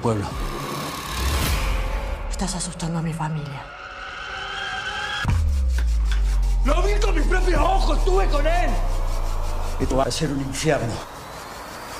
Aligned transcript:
pueblo. 0.00 0.26
Estás 2.30 2.54
asustando 2.54 2.98
a 2.98 3.02
mi 3.02 3.12
familia. 3.12 3.62
¡Lo 6.64 6.82
vi 6.82 6.92
con 7.00 7.14
mis 7.14 7.24
propios 7.24 7.60
ojos! 7.60 7.98
¡Estuve 7.98 8.26
con 8.26 8.46
él! 8.46 8.70
Esto 9.80 9.96
va 9.96 10.04
a 10.04 10.10
ser 10.10 10.30
un 10.30 10.40
infierno. 10.40 10.92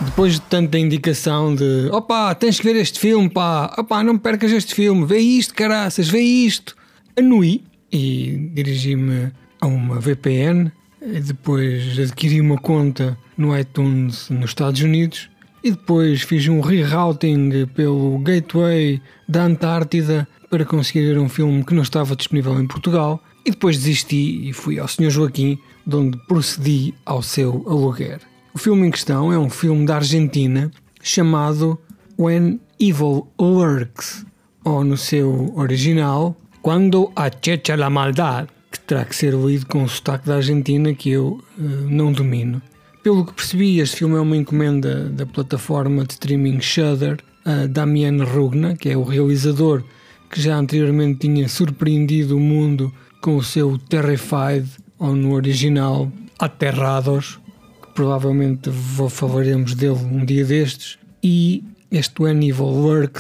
Depois 0.01 0.35
de 0.35 0.41
tanta 0.41 0.79
indicação 0.79 1.55
de 1.55 1.91
opa, 1.93 2.35
tens 2.35 2.59
que 2.59 2.67
ver 2.67 2.77
este 2.77 2.99
filme, 2.99 3.29
pá, 3.29 3.75
opa, 3.77 4.03
não 4.03 4.17
percas 4.17 4.51
este 4.51 4.75
filme, 4.75 5.05
vê 5.05 5.19
isto, 5.19 5.53
caraças, 5.53 6.09
vê 6.09 6.21
isto. 6.21 6.75
Anui 7.19 7.63
e 7.93 8.51
dirigi-me 8.55 9.31
a 9.61 9.67
uma 9.67 10.01
VPN, 10.01 10.73
depois 11.03 11.99
adquiri 11.99 12.41
uma 12.41 12.57
conta 12.57 13.17
no 13.37 13.57
iTunes 13.57 14.31
nos 14.31 14.51
Estados 14.51 14.81
Unidos 14.81 15.29
e 15.63 15.71
depois 15.71 16.23
fiz 16.23 16.47
um 16.49 16.61
rerouting 16.61 17.67
pelo 17.75 18.19
gateway 18.19 19.01
da 19.29 19.45
Antártida 19.45 20.27
para 20.49 20.65
conseguir 20.65 21.07
ver 21.07 21.19
um 21.19 21.29
filme 21.29 21.65
que 21.65 21.75
não 21.75 21.83
estava 21.83 22.17
disponível 22.17 22.59
em 22.61 22.67
Portugal 22.67 23.23
e 23.45 23.51
depois 23.51 23.77
desisti 23.79 24.49
e 24.49 24.53
fui 24.53 24.79
ao 24.79 24.89
Sr. 24.89 25.11
Joaquim, 25.11 25.59
de 25.87 25.97
onde 25.97 26.19
procedi 26.27 26.95
ao 27.07 27.23
seu 27.23 27.65
aluguer. 27.67 28.21
O 28.53 28.59
filme 28.59 28.87
em 28.87 28.91
questão 28.91 29.33
é 29.33 29.39
um 29.39 29.49
filme 29.49 29.87
da 29.87 29.97
Argentina 29.97 30.71
chamado 31.03 31.79
When 32.19 32.61
Evil 32.79 33.27
Lurks, 33.39 34.27
ou 34.65 34.85
no 34.85 34.97
seu 34.97 35.53
original, 35.57 36.37
Quando 36.63 37.11
acecha 37.17 37.75
la 37.75 37.89
maldad, 37.89 38.47
que 38.71 38.79
terá 38.81 39.07
que 39.07 39.17
ser 39.17 39.33
lido 39.33 39.65
com 39.65 39.83
o 39.83 39.89
sotaque 39.89 40.27
da 40.27 40.37
Argentina 40.37 40.93
que 40.93 41.09
eu 41.09 41.41
uh, 41.59 41.63
não 41.89 42.13
domino. 42.13 42.61
Pelo 43.03 43.25
que 43.25 43.33
percebi, 43.33 43.81
este 43.81 43.97
filme 43.97 44.17
é 44.17 44.21
uma 44.21 44.37
encomenda 44.37 45.09
da 45.09 45.25
plataforma 45.25 46.05
de 46.05 46.13
streaming 46.13 46.61
Shudder 46.61 47.19
a 47.47 47.67
Damien 47.67 48.23
Rugna, 48.23 48.77
que 48.77 48.91
é 48.91 48.97
o 48.97 49.03
realizador 49.03 49.83
que 50.31 50.39
já 50.39 50.57
anteriormente 50.57 51.21
tinha 51.21 51.49
surpreendido 51.49 52.37
o 52.37 52.41
mundo 52.41 52.93
com 53.23 53.37
o 53.37 53.43
seu 53.43 53.79
Terrified, 53.79 54.69
ou 54.99 55.17
no 55.17 55.33
original 55.33 56.13
Aterrados, 56.39 57.41
que 57.83 57.89
provavelmente 57.95 58.71
falaremos 59.09 59.75
dele 59.75 59.95
um 59.95 60.23
dia 60.23 60.45
destes. 60.45 60.99
E 61.23 61.65
este 61.91 62.23
When 62.23 62.47
Evil 62.47 63.11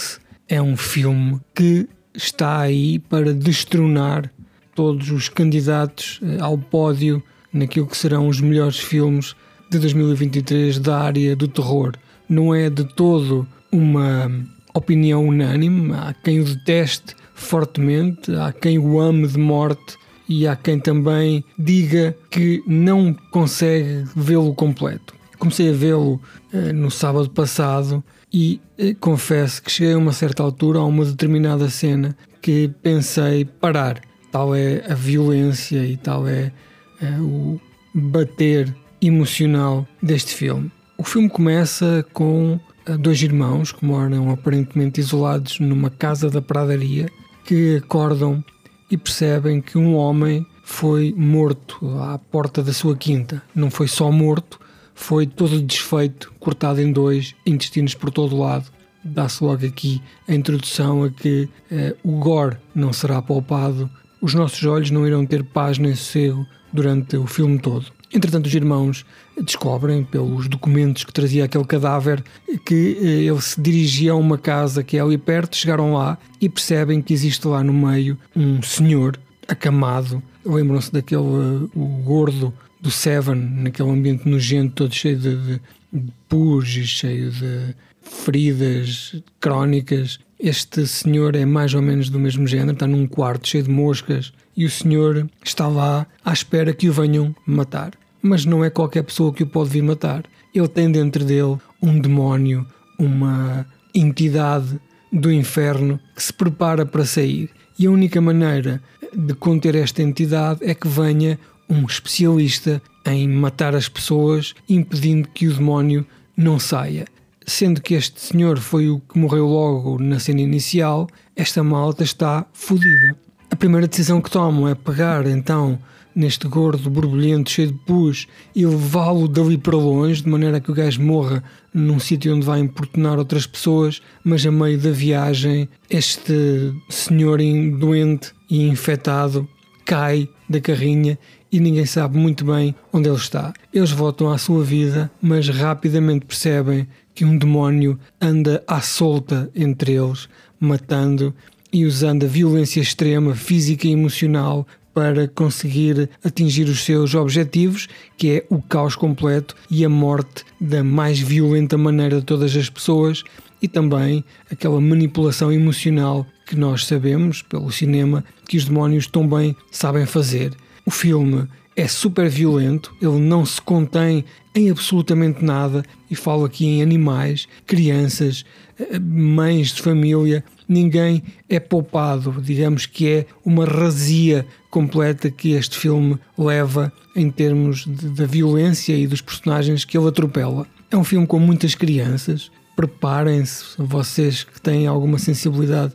é 0.46 0.60
um 0.60 0.76
filme 0.76 1.40
que 1.54 1.88
está 2.14 2.60
aí 2.60 2.98
para 2.98 3.32
destronar 3.32 4.30
todos 4.74 5.10
os 5.10 5.30
candidatos 5.30 6.20
eh, 6.22 6.36
ao 6.38 6.58
pódio 6.58 7.22
naquilo 7.52 7.86
que 7.86 7.96
serão 7.96 8.28
os 8.28 8.40
melhores 8.40 8.78
filmes 8.78 9.34
de 9.70 9.78
2023 9.78 10.80
da 10.80 10.98
área 10.98 11.36
do 11.36 11.46
terror. 11.46 11.94
Não 12.28 12.52
é 12.52 12.68
de 12.68 12.84
todo 12.84 13.46
uma 13.70 14.30
opinião 14.74 15.26
unânime, 15.26 15.92
há 15.94 16.12
quem 16.12 16.40
o 16.40 16.44
deteste 16.44 17.14
fortemente, 17.34 18.34
há 18.34 18.52
quem 18.52 18.78
o 18.78 19.00
ame 19.00 19.26
de 19.26 19.38
morte 19.38 19.96
e 20.28 20.46
há 20.46 20.54
quem 20.54 20.78
também 20.78 21.44
diga 21.58 22.16
que 22.30 22.62
não 22.66 23.14
consegue 23.30 24.04
vê-lo 24.14 24.54
completo. 24.54 25.14
Comecei 25.38 25.70
a 25.70 25.72
vê-lo 25.72 26.20
eh, 26.52 26.72
no 26.72 26.90
sábado 26.90 27.30
passado 27.30 28.04
e 28.32 28.60
eh, 28.76 28.94
confesso 29.00 29.62
que 29.62 29.72
cheguei 29.72 29.94
a 29.94 29.98
uma 29.98 30.12
certa 30.12 30.42
altura, 30.42 30.80
a 30.80 30.84
uma 30.84 31.04
determinada 31.04 31.68
cena, 31.70 32.16
que 32.42 32.70
pensei 32.82 33.44
parar. 33.44 34.00
Tal 34.30 34.54
é 34.54 34.84
a 34.88 34.94
violência 34.94 35.84
e 35.84 35.96
tal 35.96 36.28
é, 36.28 36.52
é 37.00 37.10
o 37.20 37.58
bater 37.94 38.72
emocional 39.00 39.86
deste 40.02 40.34
filme. 40.34 40.70
O 40.96 41.04
filme 41.04 41.28
começa 41.28 42.04
com 42.12 42.58
eh, 42.86 42.96
dois 42.96 43.22
irmãos 43.22 43.72
que 43.72 43.84
moram 43.84 44.30
aparentemente 44.30 45.00
isolados 45.00 45.58
numa 45.60 45.90
casa 45.90 46.28
da 46.28 46.42
pradaria 46.42 47.08
que 47.44 47.76
acordam 47.76 48.44
e 48.90 48.96
percebem 48.96 49.60
que 49.60 49.78
um 49.78 49.94
homem 49.94 50.46
foi 50.64 51.14
morto 51.16 51.98
à 52.00 52.18
porta 52.18 52.62
da 52.62 52.72
sua 52.72 52.96
quinta. 52.96 53.42
Não 53.54 53.70
foi 53.70 53.88
só 53.88 54.10
morto, 54.10 54.60
foi 54.94 55.26
todo 55.26 55.62
desfeito, 55.62 56.32
cortado 56.38 56.80
em 56.80 56.92
dois, 56.92 57.34
intestinos 57.46 57.94
por 57.94 58.10
todo 58.10 58.38
lado. 58.38 58.70
Dá-se 59.02 59.42
logo 59.42 59.64
aqui 59.64 60.02
a 60.28 60.34
introdução 60.34 61.04
a 61.04 61.10
que 61.10 61.48
eh, 61.70 61.96
o 62.02 62.12
gore 62.12 62.56
não 62.74 62.92
será 62.92 63.22
poupado, 63.22 63.90
os 64.20 64.34
nossos 64.34 64.62
olhos 64.64 64.90
não 64.90 65.06
irão 65.06 65.24
ter 65.24 65.42
paz 65.42 65.78
nem 65.78 65.94
sossego 65.94 66.46
durante 66.72 67.16
o 67.16 67.26
filme 67.26 67.58
todo. 67.58 67.86
Entretanto, 68.12 68.46
os 68.46 68.54
irmãos 68.54 69.06
descobrem, 69.40 70.02
pelos 70.02 70.48
documentos 70.48 71.04
que 71.04 71.12
trazia 71.12 71.44
aquele 71.44 71.64
cadáver, 71.64 72.22
que 72.64 72.98
eh, 73.00 73.06
ele 73.30 73.40
se 73.40 73.60
dirigia 73.60 74.12
a 74.12 74.16
uma 74.16 74.36
casa 74.36 74.82
que 74.82 74.96
é 74.96 75.00
ali 75.00 75.16
perto. 75.16 75.56
Chegaram 75.56 75.94
lá 75.94 76.18
e 76.40 76.48
percebem 76.48 77.00
que 77.00 77.12
existe 77.14 77.46
lá 77.46 77.62
no 77.62 77.72
meio 77.72 78.18
um 78.34 78.60
senhor 78.62 79.18
acamado. 79.46 80.22
Lembram-se 80.44 80.92
daquele 80.92 81.22
uh, 81.22 81.70
o 81.74 82.02
gordo 82.04 82.52
do 82.80 82.90
Seven, 82.90 83.36
naquele 83.36 83.90
ambiente 83.90 84.28
nojento, 84.28 84.74
todo 84.74 84.94
cheio 84.94 85.18
de, 85.18 85.36
de, 85.36 85.60
de 85.92 86.12
pus 86.28 86.68
e 86.76 86.86
cheio 86.86 87.30
de 87.30 87.74
feridas 88.02 89.22
crónicas. 89.38 90.18
Este 90.42 90.86
senhor 90.86 91.36
é 91.36 91.44
mais 91.44 91.74
ou 91.74 91.82
menos 91.82 92.08
do 92.08 92.18
mesmo 92.18 92.46
género, 92.46 92.72
está 92.72 92.86
num 92.86 93.06
quarto 93.06 93.46
cheio 93.46 93.64
de 93.64 93.70
moscas 93.70 94.32
e 94.56 94.64
o 94.64 94.70
senhor 94.70 95.28
está 95.44 95.68
lá 95.68 96.06
à 96.24 96.32
espera 96.32 96.72
que 96.72 96.88
o 96.88 96.92
venham 96.94 97.36
matar. 97.44 97.92
Mas 98.22 98.46
não 98.46 98.64
é 98.64 98.70
qualquer 98.70 99.02
pessoa 99.02 99.34
que 99.34 99.42
o 99.42 99.46
pode 99.46 99.68
vir 99.68 99.82
matar. 99.82 100.24
Ele 100.54 100.66
tem 100.66 100.90
dentro 100.90 101.26
dele 101.26 101.58
um 101.82 102.00
demónio, 102.00 102.66
uma 102.98 103.66
entidade 103.94 104.80
do 105.12 105.30
inferno 105.30 106.00
que 106.16 106.22
se 106.22 106.32
prepara 106.32 106.86
para 106.86 107.04
sair. 107.04 107.50
E 107.78 107.86
a 107.86 107.90
única 107.90 108.18
maneira 108.18 108.82
de 109.14 109.34
conter 109.34 109.74
esta 109.74 110.02
entidade 110.02 110.60
é 110.62 110.74
que 110.74 110.88
venha 110.88 111.38
um 111.68 111.84
especialista 111.84 112.80
em 113.04 113.28
matar 113.28 113.74
as 113.74 113.90
pessoas, 113.90 114.54
impedindo 114.66 115.28
que 115.28 115.48
o 115.48 115.52
demónio 115.52 116.06
não 116.34 116.58
saia 116.58 117.04
sendo 117.50 117.80
que 117.80 117.94
este 117.94 118.20
senhor 118.20 118.58
foi 118.58 118.88
o 118.88 119.00
que 119.00 119.18
morreu 119.18 119.46
logo 119.46 119.98
na 120.02 120.18
cena 120.18 120.40
inicial, 120.40 121.08
esta 121.34 121.62
malta 121.62 122.04
está 122.04 122.46
fodida. 122.52 123.16
A 123.50 123.56
primeira 123.56 123.88
decisão 123.88 124.20
que 124.20 124.30
tomam 124.30 124.68
é 124.68 124.74
pegar 124.74 125.26
então 125.26 125.78
neste 126.14 126.46
gordo 126.48 126.90
borbulhento 126.90 127.50
cheio 127.50 127.68
de 127.68 127.78
pus 127.78 128.26
e 128.54 128.64
levá-lo 128.64 129.28
dali 129.28 129.58
para 129.58 129.76
longe, 129.76 130.22
de 130.22 130.28
maneira 130.28 130.60
que 130.60 130.70
o 130.70 130.74
gajo 130.74 131.02
morra 131.02 131.42
num 131.72 131.98
sítio 131.98 132.34
onde 132.34 132.46
vai 132.46 132.60
importunar 132.60 133.18
outras 133.18 133.46
pessoas, 133.46 134.00
mas 134.24 134.44
a 134.46 134.50
meio 134.50 134.78
da 134.78 134.90
viagem 134.90 135.68
este 135.88 136.72
senhor 136.88 137.38
doente 137.78 138.32
e 138.48 138.68
infectado 138.68 139.48
cai 139.84 140.28
da 140.48 140.60
carrinha 140.60 141.18
e 141.52 141.58
ninguém 141.58 141.86
sabe 141.86 142.16
muito 142.16 142.44
bem 142.44 142.74
onde 142.92 143.08
ele 143.08 143.16
está. 143.16 143.52
Eles 143.72 143.90
voltam 143.90 144.30
à 144.30 144.38
sua 144.38 144.62
vida, 144.62 145.10
mas 145.20 145.48
rapidamente 145.48 146.26
percebem 146.26 146.86
que 147.14 147.24
um 147.24 147.36
demónio 147.36 147.98
anda 148.20 148.62
à 148.66 148.80
solta 148.80 149.50
entre 149.54 149.92
eles, 149.92 150.28
matando 150.58 151.34
e 151.72 151.84
usando 151.84 152.24
a 152.24 152.28
violência 152.28 152.80
extrema, 152.80 153.34
física 153.34 153.86
e 153.86 153.92
emocional 153.92 154.66
para 154.92 155.28
conseguir 155.28 156.10
atingir 156.24 156.64
os 156.64 156.84
seus 156.84 157.14
objetivos, 157.14 157.88
que 158.16 158.30
é 158.30 158.46
o 158.50 158.60
caos 158.60 158.96
completo 158.96 159.54
e 159.70 159.84
a 159.84 159.88
morte 159.88 160.44
da 160.60 160.82
mais 160.82 161.18
violenta 161.18 161.78
maneira 161.78 162.20
de 162.20 162.26
todas 162.26 162.56
as 162.56 162.68
pessoas 162.68 163.22
e 163.62 163.68
também 163.68 164.24
aquela 164.50 164.80
manipulação 164.80 165.52
emocional 165.52 166.26
que 166.46 166.56
nós 166.56 166.86
sabemos 166.86 167.42
pelo 167.42 167.70
cinema 167.70 168.24
que 168.48 168.56
os 168.56 168.64
demónios 168.64 169.06
tão 169.06 169.26
bem 169.28 169.54
sabem 169.70 170.06
fazer. 170.06 170.52
O 170.90 170.92
filme 170.92 171.46
é 171.76 171.86
super 171.86 172.28
violento, 172.28 172.92
ele 173.00 173.20
não 173.20 173.46
se 173.46 173.62
contém 173.62 174.24
em 174.52 174.72
absolutamente 174.72 175.44
nada 175.44 175.84
e 176.10 176.16
falo 176.16 176.44
aqui 176.44 176.66
em 176.66 176.82
animais, 176.82 177.46
crianças, 177.64 178.44
eh, 178.76 178.98
mães 178.98 179.68
de 179.68 179.82
família, 179.82 180.44
ninguém 180.68 181.22
é 181.48 181.60
poupado. 181.60 182.42
Digamos 182.42 182.86
que 182.86 183.08
é 183.08 183.26
uma 183.44 183.64
razia 183.64 184.44
completa 184.68 185.30
que 185.30 185.52
este 185.52 185.78
filme 185.78 186.18
leva 186.36 186.92
em 187.14 187.30
termos 187.30 187.86
da 187.86 188.26
violência 188.26 188.92
e 188.92 189.06
dos 189.06 189.20
personagens 189.20 189.84
que 189.84 189.96
ele 189.96 190.08
atropela. 190.08 190.66
É 190.90 190.96
um 190.96 191.04
filme 191.04 191.24
com 191.24 191.38
muitas 191.38 191.76
crianças. 191.76 192.50
Preparem-se, 192.74 193.76
vocês 193.78 194.42
que 194.42 194.60
têm 194.60 194.88
alguma 194.88 195.20
sensibilidade 195.20 195.92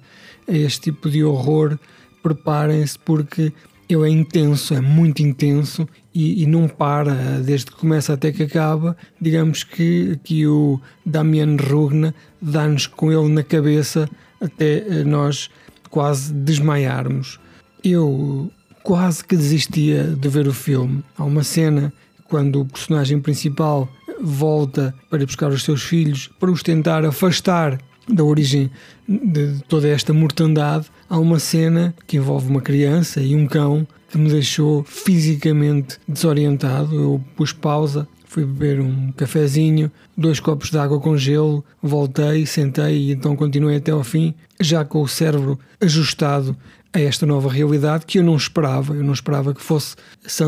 a 0.48 0.56
este 0.56 0.84
tipo 0.84 1.10
de 1.10 1.22
horror, 1.22 1.78
preparem-se 2.24 2.98
porque 2.98 3.52
é 3.90 4.10
intenso, 4.10 4.74
é 4.74 4.82
muito 4.82 5.22
intenso 5.22 5.88
e, 6.14 6.44
e, 6.44 6.46
não 6.46 6.68
para 6.68 7.14
desde 7.42 7.68
que 7.68 7.76
começa 7.76 8.14
até 8.14 8.32
que 8.32 8.44
acaba. 8.44 8.98
Digamos 9.22 9.64
que, 9.64 10.20
que 10.24 10.48
o 10.48 10.80
Damien 11.06 11.58
Rugna 11.58 12.14
dá-nos 12.42 12.88
com 12.88 13.12
ele 13.12 13.30
na 13.30 13.44
cabeça 13.44 14.10
até 14.42 14.78
eh, 14.78 15.04
nós 15.04 15.50
quase 15.90 16.34
desmaiarmos. 16.34 17.40
Eu 17.84 18.52
quase 18.84 19.24
que 19.24 19.36
desistia 19.36 20.04
de 20.04 20.30
ver 20.30 20.48
o 20.48 20.54
filme. 20.54 21.04
Há 21.18 21.24
uma 21.24 21.44
cena 21.44 21.94
quando 22.28 22.62
o 22.62 22.66
personagem 22.66 23.20
principal 23.20 23.88
volta 24.22 24.94
para 25.10 25.26
buscar 25.26 25.50
os 25.50 25.64
seus 25.64 25.84
filhos 25.84 26.30
para 26.40 26.52
os 26.52 26.64
tentar 26.64 27.06
afastar 27.06 27.80
da 28.08 28.24
origem 28.24 28.70
de 29.08 29.60
toda 29.68 29.88
esta 29.88 30.14
mortandade, 30.14 30.88
há 31.10 31.18
uma 31.18 31.40
cena 31.40 31.94
que 32.08 32.18
envolve 32.18 32.50
uma 32.50 32.62
criança 32.62 33.22
e 33.22 33.36
um 33.36 33.48
cão 33.48 33.88
que 34.10 34.18
me 34.18 34.30
deixou 34.30 34.84
fisicamente 34.84 35.98
desorientado. 36.08 36.96
Eu 36.96 37.22
pus 37.36 37.52
pausa, 37.52 38.08
fui 38.26 38.46
beber 38.46 38.80
um 38.80 39.12
cafezinho, 39.14 39.92
dois 40.16 40.40
copos 40.40 40.70
de 40.70 40.78
água 40.78 41.00
com 41.00 41.18
gelo, 41.18 41.64
voltei, 41.82 42.46
sentei 42.46 42.98
e 42.98 43.12
então 43.12 43.36
continuei 43.36 43.78
até 43.78 43.92
ao 43.92 44.04
fim, 44.04 44.34
já 44.60 44.86
com 44.86 45.02
o 45.02 45.08
cérebro 45.08 45.60
ajustado 45.82 46.56
a 46.94 47.00
esta 47.00 47.26
nova 47.26 47.50
realidade 47.50 48.06
que 48.06 48.20
eu 48.20 48.24
não 48.24 48.36
esperava, 48.36 48.94
eu 48.94 49.04
não 49.04 49.14
esperava 49.14 49.54
que 49.54 49.62
fosse 49.62 49.96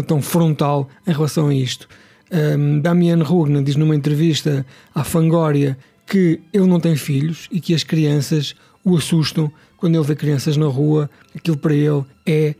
tão 0.07 0.21
frontal 0.21 0.87
em 1.05 1.11
relação 1.11 1.47
a 1.49 1.53
isto. 1.53 1.87
Um, 2.31 2.79
Damian 2.79 3.23
Rugna 3.23 3.63
diz 3.63 3.75
numa 3.75 3.95
entrevista 3.95 4.65
à 4.93 5.03
Fangoria 5.03 5.77
que 6.07 6.39
ele 6.53 6.65
não 6.65 6.79
tem 6.79 6.95
filhos 6.95 7.47
e 7.51 7.59
que 7.59 7.73
as 7.75 7.83
crianças 7.83 8.55
o 8.83 8.95
assustam 8.95 9.51
quando 9.75 9.95
ele 9.95 10.03
vê 10.03 10.15
crianças 10.15 10.55
na 10.55 10.65
rua. 10.65 11.09
Aquilo 11.35 11.57
para 11.57 11.75
ele 11.75 12.03
é 12.25 12.55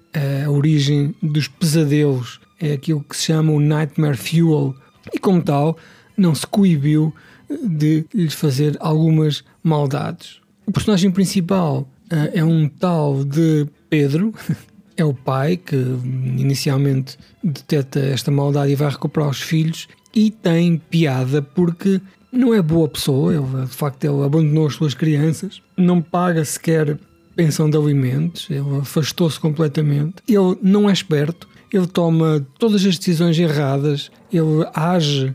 a 0.46 0.52
origem 0.52 1.16
dos 1.24 1.48
pesadelos, 1.48 2.40
é 2.60 2.74
aquilo 2.74 3.02
que 3.02 3.16
se 3.16 3.24
chama 3.24 3.54
o 3.54 3.60
Nightmare 3.60 4.18
Fuel. 4.18 4.76
E 5.14 5.18
como 5.18 5.42
tal, 5.42 5.78
não 6.18 6.36
se 6.36 6.46
coibiu 6.46 7.14
de 7.50 8.06
lhes 8.14 8.34
fazer 8.34 8.76
algumas 8.80 9.44
maldades. 9.64 10.42
O 10.66 10.72
personagem 10.72 11.10
principal 11.10 11.90
uh, 12.12 12.30
é 12.34 12.44
um 12.44 12.68
tal 12.68 13.24
de 13.24 13.68
Pedro, 13.90 14.34
é 14.98 15.06
o 15.06 15.14
pai 15.14 15.56
que 15.56 15.76
inicialmente 15.76 17.18
deteta 17.42 18.00
esta 18.00 18.32
maldade 18.32 18.74
e 18.74 18.76
vai 18.76 18.90
recuperar 18.90 19.30
os 19.30 19.42
filhos 19.42 19.88
e 20.14 20.32
tem 20.32 20.78
piada 20.78 21.42
porque 21.42 22.02
não 22.38 22.54
é 22.54 22.62
boa 22.62 22.88
pessoa, 22.88 23.34
ele, 23.34 23.66
de 23.66 23.76
facto 23.76 24.04
ele 24.04 24.24
abandonou 24.24 24.68
as 24.68 24.76
suas 24.76 24.94
crianças, 24.94 25.62
não 25.76 26.02
paga 26.02 26.44
sequer 26.46 26.98
pensão 27.36 27.70
de 27.70 27.78
alimentos, 27.78 28.48
ele 28.50 28.80
afastou-se 28.82 29.40
completamente, 29.40 30.16
ele 30.28 30.58
não 30.62 30.90
é 30.90 30.94
esperto, 30.94 31.48
ele 31.72 31.88
toma 31.88 32.46
todas 32.58 32.86
as 32.86 32.98
decisões 32.98 33.38
erradas, 33.38 34.10
ele 34.32 34.68
age 34.74 35.34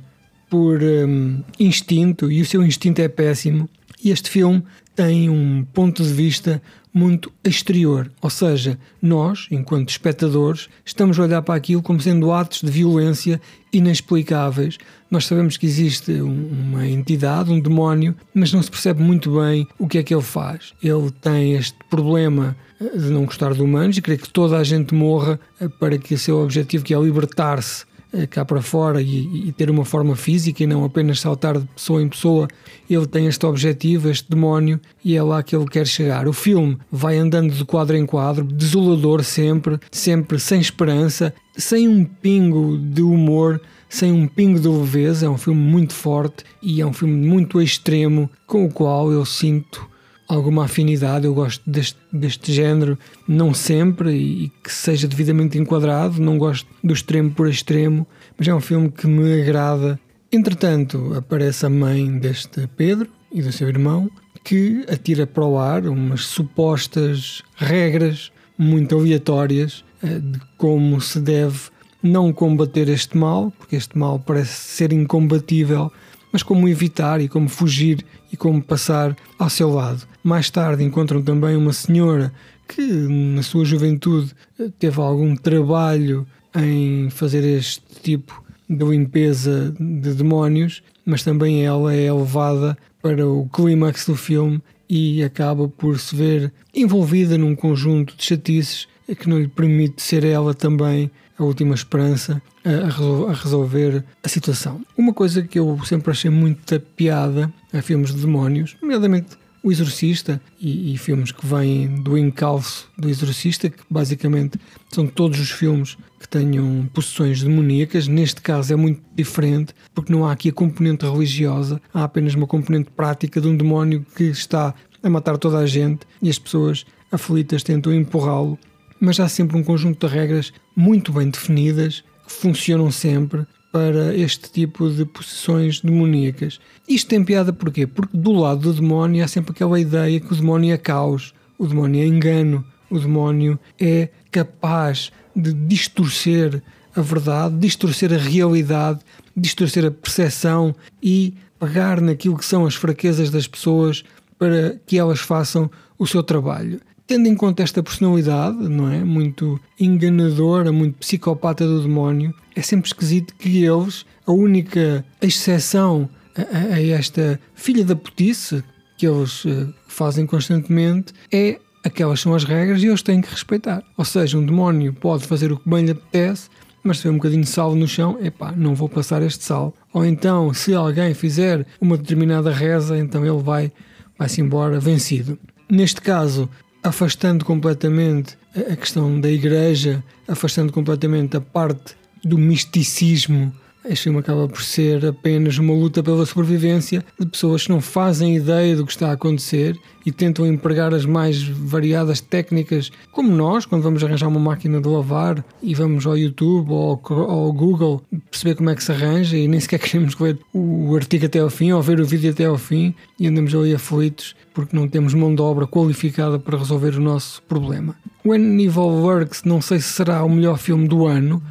por 0.49 0.83
um, 0.83 1.43
instinto 1.59 2.31
e 2.31 2.43
o 2.43 2.47
seu 2.47 2.63
instinto 2.63 3.01
é 3.01 3.09
péssimo. 3.09 3.69
E 4.05 4.11
este 4.11 4.29
filme 4.29 4.63
tem 4.95 5.29
um 5.29 5.65
ponto 5.73 6.03
de 6.03 6.13
vista 6.13 6.61
muito 6.95 7.33
exterior, 7.43 8.11
ou 8.21 8.29
seja, 8.29 8.79
nós, 9.01 9.47
enquanto 9.51 9.89
espectadores, 9.89 10.69
estamos 10.85 11.19
a 11.19 11.23
olhar 11.23 11.41
para 11.41 11.55
aquilo 11.55 11.81
como 11.81 12.01
sendo 12.01 12.31
atos 12.31 12.61
de 12.61 12.71
violência 12.71 13.41
inexplicáveis. 13.73 14.77
Nós 15.11 15.25
sabemos 15.25 15.57
que 15.57 15.65
existe 15.65 16.13
uma 16.21 16.87
entidade, 16.87 17.51
um 17.51 17.59
demónio, 17.59 18.15
mas 18.35 18.53
não 18.53 18.63
se 18.63 18.71
percebe 18.71 19.03
muito 19.03 19.41
bem 19.41 19.67
o 19.79 19.89
que 19.89 19.99
é 19.99 20.03
que 20.03 20.15
ele 20.15 20.23
faz. 20.23 20.75
Ele 20.83 21.11
tem 21.23 21.55
este 21.55 21.79
problema 21.89 22.55
de 22.79 23.11
não 23.11 23.25
gostar 23.25 23.55
de 23.55 23.63
humanos 23.63 23.97
e 23.97 24.03
querer 24.03 24.19
que 24.19 24.29
toda 24.29 24.59
a 24.59 24.65
gente 24.65 24.95
morra 24.95 25.41
para 25.79 25.97
que 25.97 26.15
o 26.15 26.19
seu 26.19 26.43
objetivo, 26.43 26.85
que 26.85 26.95
é 26.95 26.99
libertar-se 26.99 27.85
eh, 27.85 27.92
cá 28.29 28.45
para 28.45 28.61
fora 28.61 29.01
e, 29.01 29.49
e, 29.49 29.53
ter 29.53 29.71
uma 29.71 29.85
forma 29.85 30.15
física 30.15 30.63
e 30.63 30.67
não 30.67 30.85
apenas 30.85 31.21
saltar 31.21 31.59
de 31.59 31.67
pessoa 31.67 32.03
em 32.03 32.09
pessoa, 32.09 32.49
ele 32.89 33.07
tem 33.07 33.27
este 33.27 33.45
objetivo, 33.47 34.11
este 34.11 34.29
demónio, 34.29 34.79
e 35.05 35.17
é 35.17 35.23
lá 35.23 35.43
que 35.43 35.57
ele 35.57 35.67
quer 35.67 35.87
chegar. 35.87 36.29
O 36.29 36.33
filme 36.33 36.77
vai 36.91 37.17
andando 37.17 37.53
de 37.53 37.65
quadro 37.65 37.97
em 37.97 38.05
quadro, 38.05 38.45
desolador 38.45 39.25
sempre, 39.25 39.79
sempre 39.91 40.39
sem 40.39 40.61
esperança, 40.61 41.35
sem 41.57 41.89
um 41.89 42.05
pingo 42.05 42.79
de 42.79 43.03
humor, 43.03 43.61
sem 43.89 44.13
um 44.13 44.27
pingo 44.27 44.61
de 44.61 44.69
leveza. 44.69 45.27
É 45.27 45.29
um 45.29 45.39
filme 45.39 45.61
muito 45.61 45.95
forte 45.95 46.45
e 46.63 46.81
é 46.81 46.87
um 46.87 46.93
filme 46.93 47.27
muito 47.27 47.61
extremo, 47.61 48.29
com 48.47 48.67
o 48.67 48.73
qual 48.73 49.11
eu 49.11 49.25
sinto 49.25 49.92
alguma 50.35 50.65
afinidade, 50.65 51.27
eu 51.27 51.35
gosto 51.35 51.63
deste, 51.69 51.99
deste 52.13 52.53
género, 52.53 52.99
não 53.29 53.53
sempre, 53.53 54.13
e, 54.13 54.45
e, 54.45 54.49
que 54.63 54.73
seja 54.73 55.07
devidamente 55.07 55.59
enquadrado, 55.59 56.21
não 56.21 56.39
gosto 56.39 56.67
do 56.83 56.95
extremo 56.95 57.31
por 57.31 57.49
extremo, 57.49 58.07
mas 58.39 58.49
é 58.49 58.55
um 58.55 58.61
filme 58.61 58.91
que 58.91 59.07
me 59.07 59.43
agrada. 59.43 60.01
Entretanto, 60.31 61.13
aparece 61.15 61.67
a 61.67 61.71
mãe 61.71 62.19
deste 62.19 62.67
Pedro 62.77 63.09
e 63.31 63.43
do 63.43 63.53
seu 63.53 63.69
irmão, 63.69 64.11
que 64.43 64.85
atira 64.89 65.27
para 65.27 65.45
o 65.45 65.59
ar 65.59 65.87
umas 65.87 66.25
supostas 66.25 67.43
regras 67.57 68.33
muito 68.59 68.97
aleatórias 68.97 69.85
eh, 70.03 70.19
de 70.19 70.41
como 70.57 71.01
se 71.01 71.21
deve 71.21 71.71
não 72.03 72.33
combater 72.33 72.89
este 72.89 73.17
mal, 73.17 73.53
porque 73.59 73.77
este 73.77 73.97
mal 73.97 74.19
parece 74.19 74.53
ser 74.53 74.93
incombatível, 74.93 75.93
mas 76.33 76.43
como 76.43 76.69
evitar 76.69 77.21
e 77.21 77.29
como 77.29 77.49
fugir 77.49 78.05
e 78.33 78.37
como 78.37 78.63
passar 78.63 79.17
ao 79.39 79.51
seu 79.51 79.71
lado. 79.71 80.07
Mais 80.25 80.49
tarde 80.49 80.83
encontram 80.83 81.23
também 81.23 81.57
uma 81.57 81.73
senhora 81.73 82.33
que, 82.67 82.81
na 82.81 83.43
sua 83.43 83.65
juventude, 83.65 84.33
teve 84.79 85.01
algum 85.01 85.37
trabalho 85.37 86.27
em 86.57 87.11
fazer 87.11 87.45
este 87.45 87.83
tipo 88.03 88.43
de 88.69 88.85
limpeza 88.85 89.75
de 89.79 90.15
demónios, 90.15 90.83
mas 91.05 91.23
também 91.23 91.65
ela 91.65 91.95
é 91.95 92.11
levada 92.11 92.77
para 93.03 93.27
o 93.27 93.49
clímax 93.49 94.07
do 94.07 94.17
filme 94.17 94.63
e 94.89 95.23
acaba 95.23 95.69
por 95.69 95.99
se 95.99 96.15
ver 96.15 96.53
envolvida 96.75 97.37
num 97.37 97.55
conjunto 97.55 98.17
de 98.17 98.25
chatices 98.25 98.87
que 99.19 99.29
não 99.29 99.39
lhe 99.39 99.49
permite 99.49 100.01
ser 100.01 100.25
ela 100.25 100.55
também 100.55 101.11
a 101.43 101.47
última 101.47 101.75
esperança 101.75 102.43
a, 102.65 103.33
resolver 103.33 104.05
a 104.23 104.29
situação. 104.29 104.81
Uma 104.97 105.13
coisa 105.13 105.43
que 105.43 105.59
eu 105.59 105.79
sempre 105.85 106.11
achei 106.11 106.31
muita 106.31 106.79
piada 106.79 107.53
a 107.73 107.83
filmes 107.83 108.15
de 108.15 108.21
demónios, 108.21 108.77
nomeadamente 108.81 109.43
o 109.63 109.71
Exorcista 109.71 110.41
e, 110.61 110.93
e, 110.93 110.99
filmes 110.99 111.31
que 111.31 111.47
vêm 111.47 112.03
do 112.03 112.19
encalço 112.19 112.91
do 112.99 113.09
Exorcista, 113.09 113.71
que 113.71 113.83
basicamente 113.89 114.59
são 114.91 115.07
todos 115.07 115.39
os 115.39 115.51
filmes 115.51 115.97
que 116.19 116.29
tenham 116.29 116.89
possessões 116.93 117.43
demoníacas. 117.43 118.09
Neste 118.09 118.41
caso 118.41 118.73
é 118.73 118.77
muito 118.77 119.01
diferente, 119.15 119.73
porque 119.95 120.13
não 120.13 120.27
há 120.27 120.33
aqui 120.33 120.49
a 120.49 120.53
componente 120.53 121.05
religiosa, 121.05 121.81
há 121.95 122.03
apenas 122.03 122.35
uma 122.35 122.47
componente 122.47 122.91
prática 122.91 123.41
de 123.41 123.47
um 123.47 123.57
demónio 123.57 124.05
que 124.17 124.25
está 124.25 124.75
a 125.03 125.09
matar 125.09 125.39
toda 125.39 125.59
a 125.59 125.67
gente 125.67 126.01
e 126.21 126.29
as 126.29 126.39
pessoas 126.39 126.85
aflitas 127.11 127.63
tentam 127.63 127.95
empurrá-lo. 127.95 128.59
Mas 129.05 129.19
há 129.19 129.29
sempre 129.29 129.57
um 129.57 129.65
conjunto 129.65 130.07
de 130.07 130.15
regras 130.15 130.53
muito 130.77 131.11
bem 131.11 131.29
definidas 131.29 132.05
que 132.25 132.33
funcionam 132.33 132.89
sempre 132.93 133.45
para 133.73 134.17
este 134.17 134.49
tipo 134.49 134.89
de 134.89 135.05
possessões 135.05 135.81
demoníacas. 135.81 136.61
Isto 136.89 137.09
tem 137.09 137.25
piada 137.25 137.53
porquê? 137.53 137.85
Porque 137.85 138.17
do 138.17 138.31
lado 138.31 138.61
do 138.61 138.75
demónio 138.75 139.25
há 139.25 139.27
sempre 139.27 139.51
aquela 139.51 139.81
ideia 139.81 140.21
que 140.21 140.33
o 140.33 140.37
demónio 140.37 140.73
é 140.73 140.79
caos, 140.79 141.35
o 141.59 141.67
demónio 141.67 142.01
é 142.01 142.07
engano, 142.07 142.65
o 142.89 142.97
demónio 142.97 143.59
é 143.77 144.09
capaz 144.31 145.11
de 145.35 145.53
distorcer 145.53 146.63
a 146.95 147.01
verdade, 147.01 147.57
distorcer 147.57 148.13
a 148.13 148.19
realidade, 148.19 149.01
distorcer 149.37 149.85
a 149.85 149.91
percepção 149.91 150.77
e 151.03 151.35
pegar 151.59 152.01
naquilo 152.01 152.39
que 152.39 152.45
são 152.45 152.67
as 152.67 152.77
fraquezas 152.77 153.31
das 153.31 153.49
pessoas 153.49 154.05
para 154.39 154.79
que 154.87 154.97
elas 154.97 155.19
façam 155.19 155.69
o 155.99 156.07
seu 156.07 156.23
trabalho 156.23 156.81
tendo 157.13 157.29
em 157.29 157.35
conta 157.35 157.63
esta 157.63 157.83
personalidade, 157.83 158.57
não 158.57 158.91
é? 158.91 159.05
Muito 159.05 159.61
enganadora, 159.79 160.73
muito 160.73 160.97
psicopata 160.97 161.67
do 161.67 161.83
demónio, 161.83 162.35
é 162.57 162.63
sempre 162.63 162.87
esquisito 162.87 163.35
que 163.39 163.63
eles, 163.63 164.07
a 164.27 164.33
única 164.33 165.05
exceção 165.21 166.09
a, 166.35 166.75
a 166.75 166.81
esta 166.81 167.39
filha 167.55 167.85
da 167.85 167.95
putice 167.95 168.65
que 168.97 169.07
eles 169.07 169.45
uh, 169.45 169.75
fazem 169.87 170.25
constantemente 170.25 171.13
é 171.31 171.59
aquelas 171.85 172.21
são 172.21 172.33
as 172.33 172.45
regras 172.45 172.83
e 172.83 172.87
eles 172.87 173.03
têm 173.03 173.21
que 173.21 173.31
respeitar. 173.31 173.83
Ou 173.99 174.07
seja, 174.07 174.39
um 174.39 174.47
demónio 174.47 174.95
pode 174.95 175.27
fazer 175.27 175.53
o 175.53 175.59
que 175.59 175.69
bem 175.69 175.85
lhe 175.85 175.91
apetece, 175.91 176.49
mas 176.83 176.97
se 176.97 177.03
tiver 177.03 177.13
um 177.13 177.19
bocadinho 177.19 177.43
de 177.43 177.51
sal 177.51 177.75
no 177.75 177.87
chão, 177.87 178.17
epá, 178.23 178.53
não 178.53 178.75
vou 178.75 178.89
passar 178.89 179.21
este 179.21 179.45
sal. 179.45 179.75
Ou 179.93 180.07
então, 180.07 180.55
se 180.55 180.73
alguém 180.73 181.13
fizer 181.13 181.67
uma 181.79 181.99
determinada 181.99 182.51
reza, 182.51 182.97
então 182.97 183.23
ele 183.23 183.43
vai 183.43 183.71
vai-se 184.19 184.41
embora 184.41 184.81
vencido. 184.81 185.39
Neste 185.69 186.01
caso, 186.01 186.49
afastando 186.83 187.45
completamente 187.45 188.37
a 188.55 188.77
questão 188.77 189.21
da 189.21 189.31
igreja, 189.31 190.03
afastando 190.27 190.73
completamente 190.73 191.37
a 191.37 191.41
parte 191.41 191.95
do 192.25 192.37
misticismo 192.37 193.55
este 193.85 194.05
filme 194.05 194.21
acaba 194.21 194.47
por 194.49 194.63
ser 194.63 195.05
apenas 195.05 195.59
uma 195.59 195.75
luta 195.75 196.03
pela 196.03 196.25
sobrevivência 196.25 197.05
de 197.19 197.27
pessoas 197.27 197.65
que 197.65 197.71
não 197.71 197.81
fazem 197.81 198.37
ideia 198.37 198.77
do 198.77 198.87
que 198.87 198.93
está 198.93 199.09
a 199.09 199.13
acontecer 199.13 199.77
e 200.07 200.13
tentam 200.13 200.47
empregar 200.47 200.95
as 200.95 201.05
mais 201.05 201.43
variadas 201.43 202.21
técnicas, 202.21 202.91
como 203.11 203.35
nós, 203.35 203.67
quando 203.67 203.83
vamos 203.83 204.03
arranjar 204.03 204.29
uma 204.29 204.41
máquina 204.41 204.81
de 204.81 204.89
lavar 204.89 205.45
e 205.63 205.75
vamos 205.75 206.07
ao 206.07 206.17
YouTube 206.17 206.71
ou 206.71 207.01
ao 207.09 207.53
Google 207.53 208.03
perceber 208.31 208.55
como 208.55 208.71
é 208.71 208.75
que 208.75 208.85
se 208.85 208.93
arranja 208.93 209.37
e 209.37 209.49
nem 209.49 209.61
sequer 209.61 209.79
queremos 209.81 210.19
ler 210.19 210.39
o 210.53 210.95
artigo 210.95 211.27
até 211.27 211.41
ao 211.41 211.51
fim 211.51 211.73
ou 211.73 211.83
ver 211.83 212.01
o 212.01 212.07
vídeo 212.07 212.31
até 212.31 212.45
ao 212.45 212.59
fim 212.59 212.95
e 213.19 213.27
andamos 213.27 213.55
ali 213.55 213.75
aflitos 213.75 214.35
porque 214.55 214.77
não 214.77 214.87
temos 214.87 215.15
mão 215.15 215.35
de 215.35 215.43
obra 215.43 215.67
qualificada 215.67 216.39
para 216.39 216.59
resolver 216.59 216.97
o 216.97 217.01
nosso 217.01 217.43
problema. 217.43 217.97
When 218.25 218.63
Evil 218.63 218.83
Works 218.83 219.43
não 219.45 219.61
sei 219.61 219.81
se 219.81 219.89
será 219.89 220.23
o 220.23 220.29
melhor 220.29 220.59
filme 220.59 220.87
do 220.87 221.07
ano, 221.07 221.43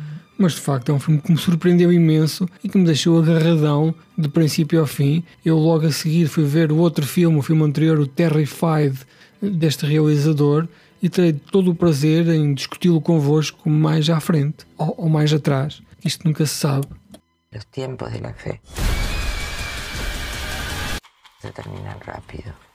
mas 0.41 0.53
de 0.53 0.62
facto 0.62 0.91
é 0.91 0.93
um 0.93 1.00
filme 1.00 1.21
que 1.21 1.31
me 1.31 1.38
surpreendeu 1.38 1.93
imenso 1.93 2.50
e 2.63 2.69
que 2.69 2.77
me 2.77 2.86
deixou 2.86 3.19
agarradão 3.19 3.93
de 4.17 4.27
princípio 4.27 4.79
ao 4.79 4.88
fim. 4.88 5.24
Eu 5.45 5.57
logo 5.57 5.86
a 5.86 5.91
seguir 5.91 6.27
fui 6.27 6.43
ver 6.43 6.71
o 6.71 6.77
outro 6.77 7.05
filme, 7.05 7.38
o 7.38 7.41
filme 7.41 7.63
anterior, 7.63 8.00
o 8.00 8.07
Terrified, 8.07 8.98
deste 9.41 9.86
realizador, 9.86 10.67
e 11.01 11.10
terei 11.10 11.33
todo 11.33 11.71
o 11.71 11.75
prazer 11.75 12.27
em 12.27 12.53
discuti-lo 12.53 13.01
convosco 13.01 13.69
mais 13.69 14.10
à 14.10 14.19
frente 14.19 14.65
ou, 14.77 14.95
ou 14.98 15.10
mais 15.10 15.31
atrás. 15.31 15.81
Isto 16.03 16.27
nunca 16.27 16.45
se 16.45 16.55
sabe. 16.55 16.88
Os 17.55 17.65
tempos 17.65 18.12
de 18.12 18.19
la 18.21 18.33
fe 18.33 18.60
se 21.41 21.51
terminan 21.51 22.00
rápido. 22.05 22.70